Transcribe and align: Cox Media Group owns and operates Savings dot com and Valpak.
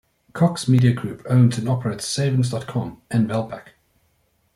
Cox 0.33 0.67
Media 0.67 0.93
Group 0.93 1.23
owns 1.29 1.59
and 1.59 1.69
operates 1.69 2.07
Savings 2.07 2.49
dot 2.49 2.65
com 2.65 3.03
and 3.11 3.29
Valpak. 3.29 3.73